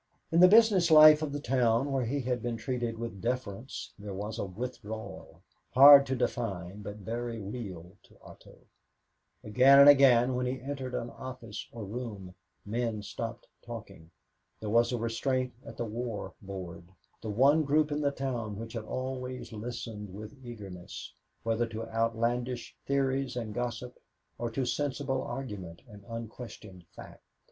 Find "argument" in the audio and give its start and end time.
25.21-25.83